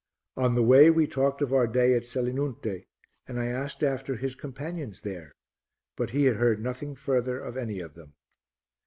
On 0.35 0.55
the 0.55 0.63
way 0.63 0.89
we 0.89 1.05
talked 1.05 1.43
of 1.43 1.53
our 1.53 1.67
day 1.67 1.93
at 1.93 2.03
Selinunte 2.05 2.87
and 3.27 3.39
I 3.39 3.45
asked 3.49 3.83
after 3.83 4.15
his 4.15 4.33
companions 4.33 5.01
there, 5.01 5.35
but 5.95 6.09
he 6.09 6.25
had 6.25 6.37
heard 6.37 6.59
nothing 6.59 6.95
further 6.95 7.39
of 7.39 7.55
any 7.55 7.79
of 7.81 7.93
them. 7.93 8.13